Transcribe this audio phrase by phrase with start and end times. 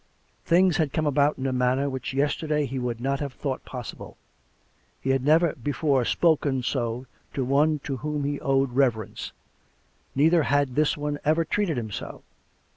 [0.45, 4.17] Things had come about in a manner which yesterday he would not have thought possible.
[4.99, 9.31] He had never before spoken so to one to whom he owed reverence;
[10.15, 12.23] neither had this one ever treated him so.